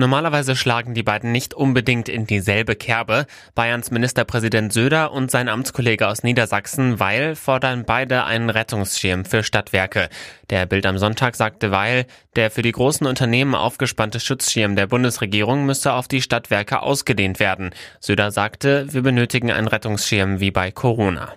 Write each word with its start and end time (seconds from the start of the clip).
Normalerweise 0.00 0.56
schlagen 0.56 0.94
die 0.94 1.02
beiden 1.02 1.30
nicht 1.30 1.52
unbedingt 1.52 2.08
in 2.08 2.26
dieselbe 2.26 2.74
Kerbe. 2.74 3.26
Bayerns 3.54 3.90
Ministerpräsident 3.90 4.72
Söder 4.72 5.12
und 5.12 5.30
sein 5.30 5.50
Amtskollege 5.50 6.08
aus 6.08 6.22
Niedersachsen 6.22 6.98
Weil 6.98 7.36
fordern 7.36 7.84
beide 7.84 8.24
einen 8.24 8.48
Rettungsschirm 8.48 9.26
für 9.26 9.42
Stadtwerke. 9.42 10.08
Der 10.48 10.64
Bild 10.64 10.86
am 10.86 10.96
Sonntag 10.96 11.36
sagte 11.36 11.70
Weil, 11.70 12.06
der 12.34 12.50
für 12.50 12.62
die 12.62 12.72
großen 12.72 13.06
Unternehmen 13.06 13.54
aufgespannte 13.54 14.20
Schutzschirm 14.20 14.74
der 14.74 14.86
Bundesregierung 14.86 15.66
müsse 15.66 15.92
auf 15.92 16.08
die 16.08 16.22
Stadtwerke 16.22 16.80
ausgedehnt 16.80 17.38
werden. 17.38 17.68
Söder 18.00 18.30
sagte, 18.30 18.86
wir 18.94 19.02
benötigen 19.02 19.50
einen 19.50 19.68
Rettungsschirm 19.68 20.40
wie 20.40 20.50
bei 20.50 20.70
Corona. 20.70 21.34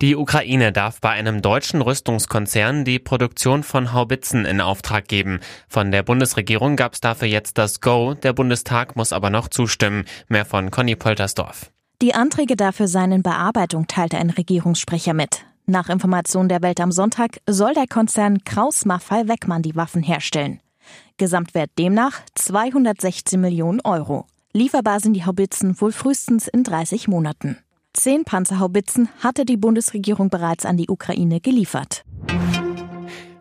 Die 0.00 0.14
Ukraine 0.14 0.70
darf 0.70 1.00
bei 1.00 1.10
einem 1.10 1.42
deutschen 1.42 1.82
Rüstungskonzern 1.82 2.84
die 2.84 3.00
Produktion 3.00 3.64
von 3.64 3.92
Haubitzen 3.92 4.44
in 4.44 4.60
Auftrag 4.60 5.08
geben. 5.08 5.40
Von 5.66 5.90
der 5.90 6.04
Bundesregierung 6.04 6.76
gab 6.76 6.94
es 6.94 7.00
dafür 7.00 7.26
jetzt 7.26 7.58
das 7.58 7.80
Go, 7.80 8.14
der 8.14 8.32
Bundestag 8.32 8.94
muss 8.94 9.12
aber 9.12 9.30
noch 9.30 9.48
zustimmen. 9.48 10.04
Mehr 10.28 10.44
von 10.44 10.70
Conny 10.70 10.94
Poltersdorf. 10.94 11.72
Die 12.00 12.14
Anträge 12.14 12.54
dafür 12.54 12.86
seien 12.86 13.10
in 13.10 13.22
Bearbeitung, 13.24 13.88
teilte 13.88 14.18
ein 14.18 14.30
Regierungssprecher 14.30 15.14
mit. 15.14 15.44
Nach 15.66 15.88
Informationen 15.88 16.48
der 16.48 16.62
Welt 16.62 16.80
am 16.80 16.92
Sonntag 16.92 17.40
soll 17.48 17.74
der 17.74 17.88
Konzern 17.88 18.44
Kraus 18.44 18.84
Maffei 18.84 19.26
Weckmann 19.26 19.62
die 19.62 19.74
Waffen 19.74 20.04
herstellen. 20.04 20.60
Gesamtwert 21.16 21.70
demnach 21.76 22.20
216 22.36 23.40
Millionen 23.40 23.80
Euro. 23.80 24.26
Lieferbar 24.52 25.00
sind 25.00 25.14
die 25.14 25.26
Haubitzen 25.26 25.80
wohl 25.80 25.90
frühestens 25.90 26.46
in 26.46 26.62
30 26.62 27.08
Monaten. 27.08 27.58
Zehn 27.98 28.24
Panzerhaubitzen 28.24 29.08
hatte 29.18 29.44
die 29.44 29.56
Bundesregierung 29.56 30.30
bereits 30.30 30.64
an 30.64 30.76
die 30.76 30.88
Ukraine 30.88 31.40
geliefert. 31.40 32.04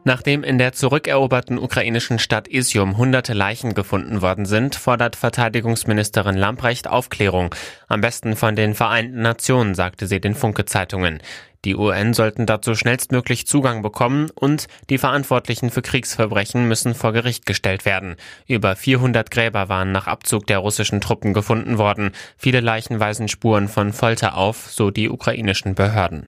Nachdem 0.08 0.46
in 0.46 0.58
der 0.58 0.72
zurückeroberten 0.72 1.60
ukrainischen 1.60 2.18
Stadt 2.18 2.48
Isium 2.48 2.96
hunderte 2.96 3.34
Leichen 3.34 3.74
gefunden 3.74 4.22
worden 4.22 4.46
sind, 4.46 4.76
fordert 4.76 5.18
Verteidigungsministerin 5.18 6.38
Lamprecht 6.38 6.88
Aufklärung. 6.88 7.54
Am 7.90 8.00
besten 8.00 8.38
von 8.38 8.56
den 8.56 8.74
Vereinten 8.74 9.22
Nationen, 9.22 9.76
sagte 9.76 10.08
sie 10.08 10.22
den 10.22 10.34
Funke-Zeitungen. 10.34 11.22
Die 11.66 11.76
UN 11.76 12.14
sollten 12.14 12.46
dazu 12.46 12.74
schnellstmöglich 12.74 13.48
Zugang 13.48 13.82
bekommen 13.82 14.30
und 14.34 14.68
die 14.90 14.98
Verantwortlichen 14.98 15.72
für 15.72 15.82
Kriegsverbrechen 15.82 16.70
müssen 16.70 16.96
vor 16.96 17.12
Gericht 17.12 17.46
gestellt 17.46 17.84
werden. 17.84 18.16
Über 18.48 18.78
400 18.78 19.30
Gräber 19.30 19.68
waren 19.68 19.92
nach 19.92 20.08
Abzug 20.08 20.48
der 20.48 20.60
russischen 20.60 21.02
Truppen 21.02 21.34
gefunden 21.34 21.78
worden. 21.78 22.12
Viele 22.38 22.62
Leichen 22.62 23.02
weisen 23.02 23.28
Spuren 23.28 23.68
von 23.68 23.92
Folter 23.92 24.38
auf, 24.38 24.72
so 24.72 24.90
die 24.90 25.10
ukrainischen 25.10 25.76
Behörden. 25.76 26.28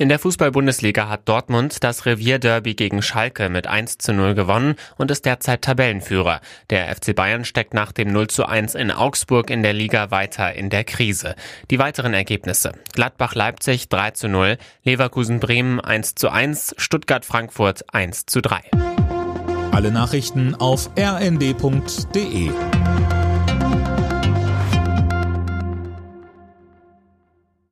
In 0.00 0.08
der 0.08 0.18
Fußball-Bundesliga 0.18 1.10
hat 1.10 1.28
Dortmund 1.28 1.84
das 1.84 2.06
Revierderby 2.06 2.72
gegen 2.72 3.02
Schalke 3.02 3.50
mit 3.50 3.66
1 3.66 3.98
zu 3.98 4.14
0 4.14 4.32
gewonnen 4.34 4.76
und 4.96 5.10
ist 5.10 5.26
derzeit 5.26 5.60
Tabellenführer. 5.60 6.40
Der 6.70 6.88
FC 6.96 7.14
Bayern 7.14 7.44
steckt 7.44 7.74
nach 7.74 7.92
dem 7.92 8.10
0 8.10 8.28
zu 8.28 8.46
1 8.46 8.76
in 8.76 8.92
Augsburg 8.92 9.50
in 9.50 9.62
der 9.62 9.74
Liga 9.74 10.10
weiter 10.10 10.54
in 10.54 10.70
der 10.70 10.84
Krise. 10.84 11.34
Die 11.70 11.78
weiteren 11.78 12.14
Ergebnisse. 12.14 12.72
Gladbach-Leipzig 12.94 13.90
3 13.90 14.12
zu 14.12 14.28
0, 14.28 14.56
Leverkusen-Bremen 14.84 15.80
1 15.80 16.14
zu 16.14 16.30
1, 16.30 16.76
Stuttgart-Frankfurt 16.78 17.92
1 17.92 18.24
zu 18.24 18.40
3. 18.40 18.62
Alle 19.70 19.90
Nachrichten 19.90 20.54
auf 20.54 20.88
rnd.de 20.98 22.50